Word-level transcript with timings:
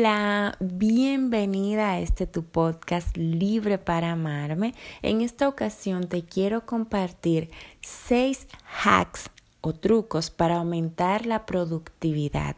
Hola, 0.00 0.56
bienvenida 0.60 1.90
a 1.90 2.00
este 2.00 2.26
tu 2.26 2.42
podcast 2.42 3.14
Libre 3.18 3.76
para 3.76 4.12
Amarme. 4.12 4.72
En 5.02 5.20
esta 5.20 5.46
ocasión 5.46 6.08
te 6.08 6.24
quiero 6.24 6.64
compartir 6.64 7.50
seis 7.82 8.46
hacks 8.82 9.28
o 9.60 9.74
trucos 9.74 10.30
para 10.30 10.56
aumentar 10.56 11.26
la 11.26 11.44
productividad. 11.44 12.56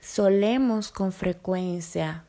Solemos 0.00 0.92
con 0.92 1.10
frecuencia 1.10 2.24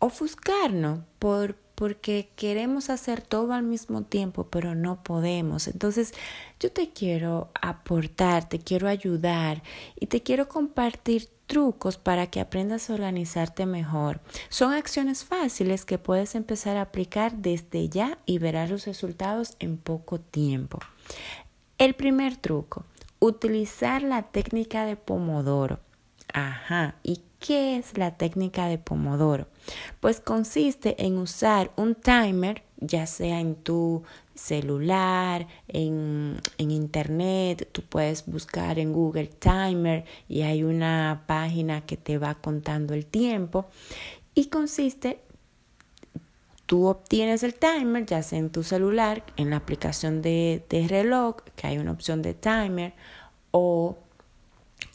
ofuscarnos 0.00 1.00
por 1.18 1.56
porque 1.76 2.30
queremos 2.34 2.90
hacer 2.90 3.20
todo 3.20 3.52
al 3.52 3.62
mismo 3.62 4.02
tiempo, 4.02 4.48
pero 4.50 4.74
no 4.74 5.04
podemos. 5.04 5.68
Entonces, 5.68 6.12
yo 6.58 6.72
te 6.72 6.90
quiero 6.90 7.50
aportar, 7.60 8.48
te 8.48 8.58
quiero 8.58 8.88
ayudar 8.88 9.62
y 10.00 10.06
te 10.06 10.22
quiero 10.22 10.48
compartir 10.48 11.28
trucos 11.46 11.98
para 11.98 12.28
que 12.28 12.40
aprendas 12.40 12.88
a 12.88 12.94
organizarte 12.94 13.66
mejor. 13.66 14.20
Son 14.48 14.72
acciones 14.72 15.24
fáciles 15.24 15.84
que 15.84 15.98
puedes 15.98 16.34
empezar 16.34 16.78
a 16.78 16.82
aplicar 16.82 17.36
desde 17.36 17.88
ya 17.88 18.18
y 18.26 18.38
verás 18.38 18.70
los 18.70 18.86
resultados 18.86 19.54
en 19.60 19.76
poco 19.76 20.18
tiempo. 20.18 20.80
El 21.78 21.94
primer 21.94 22.38
truco, 22.38 22.84
utilizar 23.20 24.02
la 24.02 24.22
técnica 24.22 24.86
de 24.86 24.96
Pomodoro. 24.96 25.78
Ajá, 26.36 26.96
¿y 27.02 27.22
qué 27.38 27.78
es 27.78 27.96
la 27.96 28.18
técnica 28.18 28.66
de 28.68 28.76
Pomodoro? 28.76 29.46
Pues 30.00 30.20
consiste 30.20 31.06
en 31.06 31.16
usar 31.16 31.72
un 31.76 31.94
timer, 31.94 32.62
ya 32.76 33.06
sea 33.06 33.40
en 33.40 33.54
tu 33.54 34.02
celular, 34.34 35.46
en, 35.66 36.36
en, 36.58 36.70
internet, 36.70 37.66
tú 37.72 37.80
puedes 37.80 38.26
buscar 38.26 38.78
en 38.78 38.92
Google 38.92 39.28
Timer 39.28 40.04
y 40.28 40.42
hay 40.42 40.62
una 40.62 41.24
página 41.26 41.86
que 41.86 41.96
te 41.96 42.18
va 42.18 42.34
contando 42.34 42.92
el 42.92 43.06
tiempo 43.06 43.64
y 44.34 44.48
consiste, 44.48 45.20
tú 46.66 46.84
obtienes 46.84 47.44
el 47.44 47.54
timer 47.54 48.04
ya 48.04 48.22
sea 48.22 48.40
en 48.40 48.50
tu 48.50 48.62
celular, 48.62 49.24
en 49.38 49.48
la 49.48 49.56
aplicación 49.56 50.20
de, 50.20 50.66
de 50.68 50.86
reloj, 50.86 51.36
que 51.56 51.66
hay 51.66 51.78
una 51.78 51.92
opción 51.92 52.20
de 52.20 52.34
timer 52.34 52.92
o 53.52 53.96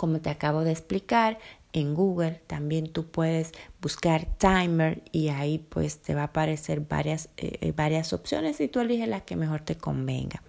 como 0.01 0.19
te 0.19 0.31
acabo 0.31 0.63
de 0.63 0.71
explicar, 0.71 1.37
en 1.73 1.93
Google 1.93 2.41
también 2.47 2.91
tú 2.91 3.05
puedes 3.05 3.51
buscar 3.83 4.25
timer 4.39 5.03
y 5.11 5.27
ahí 5.27 5.59
pues 5.59 5.99
te 5.99 6.15
va 6.15 6.21
a 6.21 6.25
aparecer 6.25 6.79
varias, 6.79 7.29
eh, 7.37 7.59
eh, 7.61 7.71
varias 7.71 8.11
opciones 8.11 8.59
y 8.61 8.67
tú 8.67 8.79
eliges 8.79 9.07
la 9.07 9.21
que 9.21 9.35
mejor 9.35 9.61
te 9.61 9.77
convenga. 9.77 10.41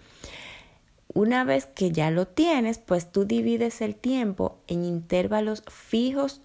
Una 1.13 1.45
vez 1.45 1.67
que 1.67 1.93
ya 1.93 2.11
lo 2.11 2.27
tienes, 2.27 2.79
pues 2.79 3.13
tú 3.13 3.27
divides 3.27 3.83
el 3.83 3.95
tiempo 3.95 4.57
en 4.69 4.87
intervalos 4.87 5.65
fijos, 5.69 6.41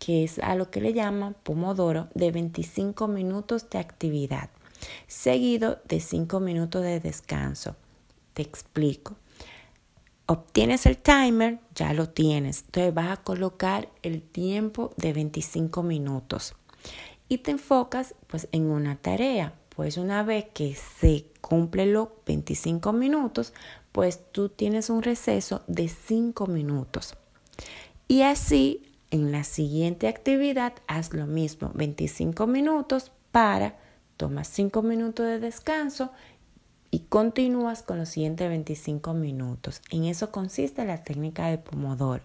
que 0.00 0.24
es 0.24 0.40
a 0.40 0.56
lo 0.56 0.68
que 0.68 0.80
le 0.80 0.94
llaman 0.94 1.36
Pomodoro, 1.44 2.08
de 2.14 2.32
25 2.32 3.06
minutos 3.06 3.70
de 3.70 3.78
actividad, 3.78 4.50
seguido 5.06 5.78
de 5.84 6.00
5 6.00 6.40
minutos 6.40 6.82
de 6.82 6.98
descanso. 6.98 7.76
Te 8.34 8.42
explico 8.42 9.14
obtienes 10.26 10.86
el 10.86 10.98
timer, 10.98 11.60
ya 11.74 11.92
lo 11.92 12.08
tienes. 12.08 12.62
Entonces 12.66 12.94
vas 12.94 13.10
a 13.10 13.22
colocar 13.22 13.88
el 14.02 14.22
tiempo 14.22 14.92
de 14.96 15.12
25 15.12 15.82
minutos 15.82 16.54
y 17.28 17.38
te 17.38 17.52
enfocas 17.52 18.14
pues 18.26 18.48
en 18.52 18.66
una 18.66 18.96
tarea. 18.96 19.54
Pues 19.74 19.98
una 19.98 20.22
vez 20.22 20.46
que 20.54 20.74
se 20.74 21.26
cumple 21.40 21.86
los 21.86 22.08
25 22.26 22.92
minutos, 22.92 23.52
pues 23.92 24.20
tú 24.32 24.48
tienes 24.48 24.88
un 24.88 25.02
receso 25.02 25.62
de 25.66 25.88
5 25.88 26.46
minutos. 26.46 27.14
Y 28.08 28.22
así 28.22 28.82
en 29.10 29.32
la 29.32 29.44
siguiente 29.44 30.08
actividad 30.08 30.72
haz 30.86 31.12
lo 31.12 31.26
mismo, 31.26 31.70
25 31.74 32.46
minutos 32.46 33.12
para, 33.32 33.78
tomas 34.16 34.48
5 34.48 34.82
minutos 34.82 35.26
de 35.26 35.38
descanso 35.40 36.10
y 36.90 37.00
continúas 37.00 37.82
con 37.82 37.98
los 37.98 38.08
siguientes 38.08 38.48
25 38.48 39.14
minutos. 39.14 39.82
En 39.90 40.04
eso 40.04 40.30
consiste 40.30 40.84
la 40.84 41.04
técnica 41.04 41.46
de 41.48 41.58
Pomodoro. 41.58 42.22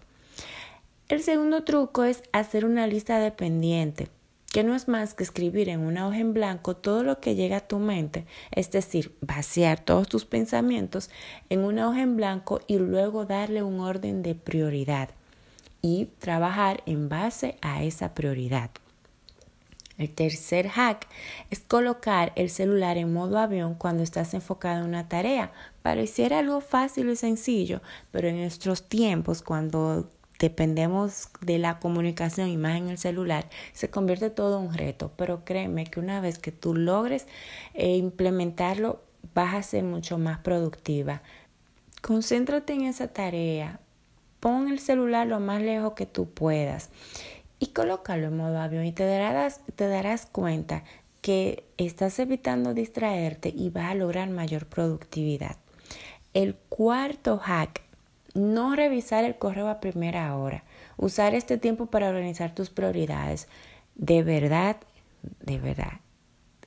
El 1.08 1.22
segundo 1.22 1.64
truco 1.64 2.04
es 2.04 2.22
hacer 2.32 2.64
una 2.64 2.86
lista 2.86 3.18
de 3.18 3.30
pendiente, 3.30 4.08
que 4.52 4.64
no 4.64 4.74
es 4.74 4.88
más 4.88 5.14
que 5.14 5.24
escribir 5.24 5.68
en 5.68 5.80
una 5.80 6.06
hoja 6.06 6.18
en 6.18 6.34
blanco 6.34 6.76
todo 6.76 7.02
lo 7.02 7.20
que 7.20 7.34
llega 7.34 7.58
a 7.58 7.66
tu 7.66 7.78
mente, 7.78 8.26
es 8.50 8.70
decir, 8.70 9.14
vaciar 9.20 9.80
todos 9.80 10.08
tus 10.08 10.24
pensamientos 10.24 11.10
en 11.48 11.60
una 11.60 11.88
hoja 11.88 12.02
en 12.02 12.16
blanco 12.16 12.60
y 12.66 12.78
luego 12.78 13.24
darle 13.24 13.62
un 13.62 13.80
orden 13.80 14.22
de 14.22 14.34
prioridad 14.34 15.10
y 15.80 16.06
trabajar 16.18 16.82
en 16.86 17.08
base 17.08 17.56
a 17.60 17.82
esa 17.82 18.14
prioridad. 18.14 18.70
El 20.02 20.10
tercer 20.10 20.68
hack 20.68 21.06
es 21.50 21.60
colocar 21.60 22.32
el 22.34 22.50
celular 22.50 22.96
en 22.96 23.12
modo 23.12 23.38
avión 23.38 23.76
cuando 23.76 24.02
estás 24.02 24.34
enfocado 24.34 24.80
en 24.80 24.88
una 24.88 25.08
tarea. 25.08 25.52
Pareciera 25.82 26.40
algo 26.40 26.60
fácil 26.60 27.08
y 27.08 27.14
sencillo, 27.14 27.80
pero 28.10 28.26
en 28.26 28.40
nuestros 28.40 28.88
tiempos, 28.88 29.42
cuando 29.42 30.10
dependemos 30.40 31.28
de 31.40 31.58
la 31.58 31.78
comunicación 31.78 32.48
y 32.48 32.56
más 32.56 32.78
en 32.78 32.88
el 32.88 32.98
celular, 32.98 33.48
se 33.74 33.90
convierte 33.90 34.28
todo 34.28 34.58
un 34.58 34.74
reto. 34.74 35.12
Pero 35.16 35.44
créeme 35.44 35.84
que 35.84 36.00
una 36.00 36.20
vez 36.20 36.40
que 36.40 36.50
tú 36.50 36.74
logres 36.74 37.28
eh, 37.74 37.94
implementarlo, 37.96 39.02
vas 39.34 39.54
a 39.54 39.62
ser 39.62 39.84
mucho 39.84 40.18
más 40.18 40.40
productiva. 40.40 41.22
Concéntrate 42.00 42.72
en 42.72 42.82
esa 42.82 43.06
tarea. 43.06 43.78
Pon 44.40 44.66
el 44.68 44.80
celular 44.80 45.28
lo 45.28 45.38
más 45.38 45.62
lejos 45.62 45.92
que 45.92 46.06
tú 46.06 46.28
puedas 46.28 46.90
y 47.62 47.68
colócalo 47.68 48.26
en 48.26 48.36
modo 48.36 48.58
avión 48.58 48.84
y 48.84 48.90
te 48.90 49.06
darás, 49.06 49.60
te 49.76 49.86
darás 49.86 50.26
cuenta 50.26 50.82
que 51.20 51.64
estás 51.76 52.18
evitando 52.18 52.74
distraerte 52.74 53.50
y 53.56 53.70
vas 53.70 53.92
a 53.92 53.94
lograr 53.94 54.28
mayor 54.30 54.66
productividad. 54.66 55.54
El 56.34 56.56
cuarto 56.56 57.38
hack, 57.38 57.82
no 58.34 58.74
revisar 58.74 59.22
el 59.22 59.38
correo 59.38 59.68
a 59.68 59.78
primera 59.78 60.36
hora. 60.36 60.64
Usar 60.96 61.36
este 61.36 61.56
tiempo 61.56 61.86
para 61.86 62.08
organizar 62.08 62.52
tus 62.52 62.68
prioridades. 62.68 63.46
De 63.94 64.24
verdad, 64.24 64.78
de 65.38 65.60
verdad. 65.60 66.00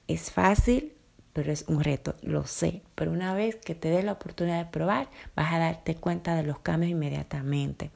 Es 0.07 0.31
fácil, 0.31 0.94
pero 1.33 1.51
es 1.51 1.66
un 1.67 1.83
reto, 1.83 2.16
lo 2.22 2.47
sé. 2.47 2.83
Pero 2.95 3.12
una 3.12 3.33
vez 3.33 3.57
que 3.57 3.75
te 3.75 3.89
des 3.89 4.06
la 4.06 4.13
oportunidad 4.13 4.63
de 4.63 4.72
probar, 4.72 5.09
vas 5.35 5.51
a 5.51 5.59
darte 5.59 5.95
cuenta 5.95 6.35
de 6.35 6.44
los 6.44 6.59
cambios 6.59 6.89
inmediatamente. 6.89 7.91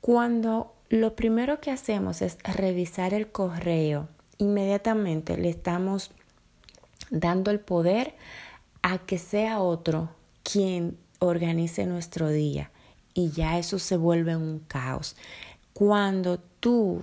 Cuando 0.00 0.73
lo 0.94 1.16
primero 1.16 1.60
que 1.60 1.72
hacemos 1.72 2.22
es 2.22 2.38
revisar 2.44 3.14
el 3.14 3.32
correo. 3.32 4.08
Inmediatamente 4.38 5.36
le 5.36 5.48
estamos 5.48 6.12
dando 7.10 7.50
el 7.50 7.58
poder 7.58 8.14
a 8.82 8.98
que 8.98 9.18
sea 9.18 9.58
otro 9.58 10.10
quien 10.44 10.96
organice 11.18 11.86
nuestro 11.86 12.28
día 12.28 12.70
y 13.12 13.30
ya 13.30 13.58
eso 13.58 13.80
se 13.80 13.96
vuelve 13.96 14.36
un 14.36 14.60
caos. 14.60 15.16
Cuando 15.72 16.38
tú, 16.38 17.02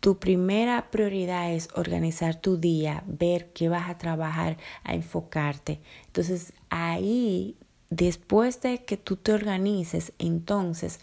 tu 0.00 0.18
primera 0.18 0.90
prioridad 0.90 1.52
es 1.52 1.68
organizar 1.76 2.34
tu 2.34 2.56
día, 2.56 3.04
ver 3.06 3.52
qué 3.52 3.68
vas 3.68 3.88
a 3.88 3.98
trabajar, 3.98 4.56
a 4.82 4.94
enfocarte. 4.94 5.80
Entonces 6.06 6.52
ahí, 6.68 7.56
después 7.90 8.60
de 8.60 8.84
que 8.84 8.96
tú 8.96 9.14
te 9.14 9.32
organices, 9.32 10.12
entonces 10.18 10.98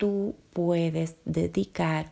tú 0.00 0.34
puedes 0.54 1.16
dedicar 1.26 2.10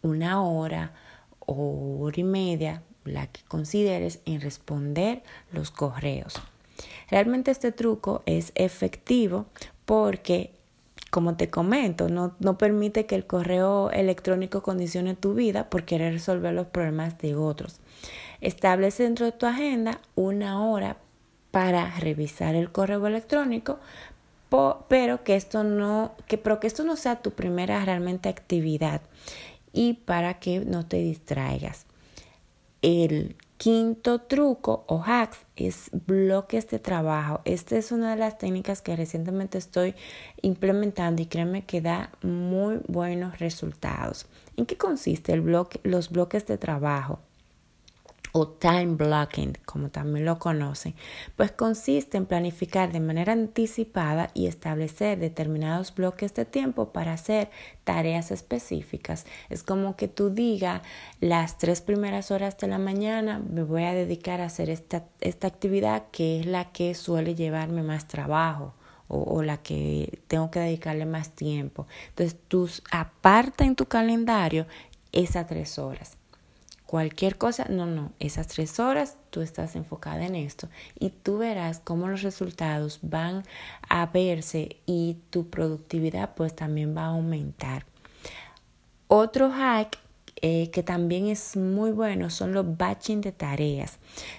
una 0.00 0.42
hora 0.42 0.94
o 1.38 1.98
hora 2.00 2.18
y 2.18 2.24
media, 2.24 2.82
la 3.04 3.26
que 3.26 3.42
consideres, 3.46 4.20
en 4.24 4.40
responder 4.40 5.22
los 5.52 5.70
correos. 5.70 6.40
Realmente 7.10 7.50
este 7.50 7.72
truco 7.72 8.22
es 8.24 8.52
efectivo 8.54 9.44
porque, 9.84 10.54
como 11.10 11.36
te 11.36 11.50
comento, 11.50 12.08
no, 12.08 12.34
no 12.40 12.56
permite 12.56 13.04
que 13.04 13.16
el 13.16 13.26
correo 13.26 13.90
electrónico 13.90 14.62
condicione 14.62 15.14
tu 15.14 15.34
vida 15.34 15.68
por 15.68 15.84
querer 15.84 16.14
resolver 16.14 16.54
los 16.54 16.68
problemas 16.68 17.18
de 17.18 17.36
otros. 17.36 17.80
Establece 18.40 19.02
dentro 19.02 19.26
de 19.26 19.32
tu 19.32 19.44
agenda 19.44 20.00
una 20.14 20.64
hora 20.66 20.96
para 21.50 21.98
revisar 22.00 22.54
el 22.54 22.72
correo 22.72 23.06
electrónico, 23.06 23.78
pero 24.88 25.24
que 25.24 25.36
esto 25.36 25.64
no, 25.64 26.14
que, 26.26 26.38
pero 26.38 26.60
que 26.60 26.66
esto 26.66 26.84
no 26.84 26.96
sea 26.96 27.22
tu 27.22 27.32
primera 27.32 27.84
realmente 27.84 28.28
actividad 28.28 29.02
y 29.72 29.94
para 29.94 30.38
que 30.38 30.60
no 30.60 30.86
te 30.86 30.98
distraigas. 30.98 31.86
El 32.82 33.36
quinto 33.58 34.20
truco 34.20 34.84
o 34.86 35.02
hacks 35.04 35.38
es 35.56 35.90
bloques 36.06 36.68
de 36.68 36.78
trabajo. 36.78 37.40
Esta 37.44 37.76
es 37.76 37.90
una 37.90 38.10
de 38.10 38.16
las 38.16 38.38
técnicas 38.38 38.82
que 38.82 38.96
recientemente 38.96 39.58
estoy 39.58 39.94
implementando 40.42 41.22
y 41.22 41.26
créeme 41.26 41.64
que 41.64 41.80
da 41.80 42.10
muy 42.22 42.80
buenos 42.86 43.38
resultados. 43.38 44.26
¿En 44.56 44.66
qué 44.66 44.76
consiste 44.76 45.32
el 45.32 45.40
bloque, 45.40 45.80
los 45.82 46.10
bloques 46.10 46.46
de 46.46 46.58
trabajo? 46.58 47.20
O 48.38 48.46
time 48.46 48.96
blocking, 48.96 49.56
como 49.64 49.88
también 49.88 50.26
lo 50.26 50.38
conocen, 50.38 50.94
pues 51.36 51.52
consiste 51.52 52.18
en 52.18 52.26
planificar 52.26 52.92
de 52.92 53.00
manera 53.00 53.32
anticipada 53.32 54.30
y 54.34 54.46
establecer 54.46 55.18
determinados 55.18 55.94
bloques 55.94 56.34
de 56.34 56.44
tiempo 56.44 56.92
para 56.92 57.14
hacer 57.14 57.48
tareas 57.84 58.30
específicas. 58.30 59.24
Es 59.48 59.62
como 59.62 59.96
que 59.96 60.08
tú 60.08 60.28
digas 60.28 60.82
las 61.18 61.56
tres 61.56 61.80
primeras 61.80 62.30
horas 62.30 62.58
de 62.58 62.66
la 62.66 62.76
mañana 62.76 63.38
me 63.38 63.62
voy 63.62 63.84
a 63.84 63.94
dedicar 63.94 64.42
a 64.42 64.46
hacer 64.46 64.68
esta, 64.68 65.04
esta 65.22 65.46
actividad 65.46 66.04
que 66.12 66.40
es 66.40 66.44
la 66.44 66.72
que 66.72 66.94
suele 66.94 67.34
llevarme 67.34 67.82
más 67.82 68.06
trabajo. 68.06 68.74
O, 69.08 69.22
o, 69.22 69.42
la 69.44 69.58
que 69.58 70.18
tengo 70.26 70.50
que 70.50 70.58
dedicarle 70.58 71.06
más 71.06 71.30
tiempo. 71.30 71.86
Entonces, 72.08 72.36
tú 72.48 72.68
aparta 72.90 73.64
en 73.64 73.76
tu 73.76 73.86
calendario 73.86 74.66
esas 75.12 75.46
tres 75.46 75.78
horas 75.78 76.16
cualquier 76.86 77.36
cosa, 77.36 77.66
no, 77.68 77.84
no, 77.84 78.12
esas 78.20 78.46
tres 78.46 78.78
horas 78.80 79.16
tú 79.30 79.42
estás 79.42 79.76
enfocada 79.76 80.24
en 80.24 80.34
esto 80.34 80.68
y 80.98 81.10
tú 81.10 81.38
verás 81.38 81.80
cómo 81.82 82.08
los 82.08 82.22
resultados 82.22 83.00
van 83.02 83.42
a 83.88 84.06
verse 84.06 84.76
y 84.86 85.18
tu 85.30 85.50
productividad 85.50 86.34
pues 86.34 86.54
también 86.54 86.96
va 86.96 87.02
a 87.02 87.08
aumentar. 87.08 87.84
Otro 89.08 89.50
hack 89.50 89.98
eh, 90.42 90.70
que 90.70 90.82
también 90.82 91.28
es 91.28 91.56
muy 91.56 91.92
bueno 91.92 92.28
son 92.28 92.52
los 92.52 92.76
batching 92.76 93.20
de 93.20 93.32
tareas. 93.32 93.98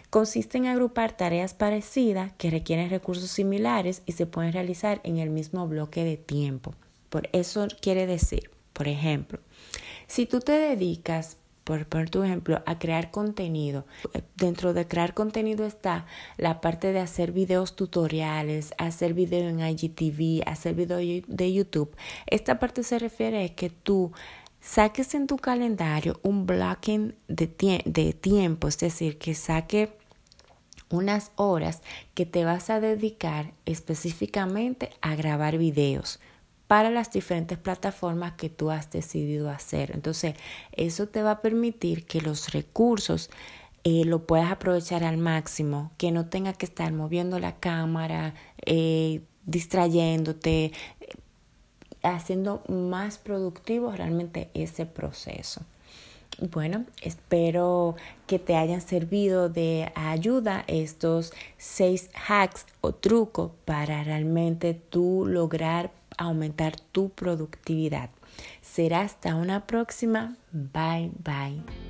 Consiste 0.09 0.57
en 0.57 0.67
agrupar 0.67 1.17
tareas 1.17 1.53
parecidas 1.53 2.31
que 2.37 2.51
requieren 2.51 2.89
recursos 2.89 3.31
similares 3.31 4.03
y 4.05 4.11
se 4.11 4.27
pueden 4.27 4.53
realizar 4.53 5.01
en 5.03 5.17
el 5.17 5.31
mismo 5.31 5.67
bloque 5.67 6.03
de 6.03 6.17
tiempo. 6.17 6.75
Por 7.09 7.29
eso 7.33 7.67
quiere 7.81 8.05
decir, 8.05 8.51
por 8.73 8.87
ejemplo, 8.87 9.39
si 10.05 10.27
tú 10.27 10.39
te 10.39 10.51
dedicas 10.51 11.37
por 11.67 12.09
tu 12.09 12.23
ejemplo, 12.23 12.63
a 12.65 12.79
crear 12.79 13.11
contenido. 13.11 13.85
Dentro 14.35 14.73
de 14.73 14.87
crear 14.87 15.13
contenido 15.13 15.65
está 15.65 16.05
la 16.37 16.61
parte 16.61 16.93
de 16.93 16.99
hacer 16.99 17.33
videos 17.33 17.75
tutoriales, 17.75 18.73
hacer 18.77 19.13
video 19.13 19.49
en 19.49 19.59
IGTV, 19.59 20.47
hacer 20.47 20.75
video 20.75 20.97
de 20.97 21.53
YouTube. 21.53 21.93
Esta 22.25 22.57
parte 22.57 22.83
se 22.83 22.99
refiere 22.99 23.43
a 23.43 23.49
que 23.49 23.69
tú 23.69 24.13
saques 24.61 25.13
en 25.13 25.27
tu 25.27 25.35
calendario 25.35 26.21
un 26.23 26.45
blocking 26.45 27.15
de, 27.27 27.83
de 27.85 28.13
tiempo, 28.13 28.69
es 28.69 28.77
decir, 28.77 29.17
que 29.17 29.35
saque 29.35 29.91
unas 30.89 31.31
horas 31.35 31.81
que 32.13 32.25
te 32.25 32.45
vas 32.45 32.69
a 32.69 32.79
dedicar 32.79 33.51
específicamente 33.65 34.91
a 35.01 35.15
grabar 35.15 35.57
videos 35.57 36.21
para 36.67 36.89
las 36.89 37.11
diferentes 37.11 37.57
plataformas 37.57 38.33
que 38.33 38.49
tú 38.49 38.71
has 38.71 38.91
decidido 38.91 39.49
hacer. 39.49 39.91
Entonces, 39.91 40.35
eso 40.73 41.07
te 41.07 41.23
va 41.23 41.31
a 41.31 41.41
permitir 41.41 42.05
que 42.05 42.21
los 42.21 42.51
recursos 42.51 43.29
eh, 43.83 44.03
lo 44.03 44.25
puedas 44.25 44.51
aprovechar 44.51 45.03
al 45.03 45.17
máximo, 45.17 45.91
que 45.97 46.11
no 46.11 46.27
tenga 46.27 46.53
que 46.53 46.65
estar 46.65 46.91
moviendo 46.91 47.39
la 47.39 47.55
cámara, 47.55 48.33
eh, 48.65 49.21
distrayéndote, 49.45 50.73
haciendo 52.03 52.63
más 52.67 53.17
productivo 53.17 53.91
realmente 53.91 54.49
ese 54.53 54.85
proceso. 54.85 55.61
Bueno, 56.51 56.85
espero 57.01 57.95
que 58.27 58.37
te 58.37 58.55
hayan 58.55 58.81
servido 58.81 59.49
de 59.49 59.91
ayuda 59.95 60.65
estos 60.67 61.33
seis 61.57 62.11
hacks 62.27 62.67
o 62.81 62.93
trucos 62.93 63.51
para 63.65 64.03
realmente 64.03 64.75
tú 64.75 65.25
lograr 65.27 65.91
aumentar 66.17 66.79
tu 66.91 67.09
productividad. 67.09 68.09
Será 68.61 69.01
hasta 69.01 69.35
una 69.35 69.65
próxima. 69.65 70.37
Bye 70.51 71.11
bye. 71.23 71.86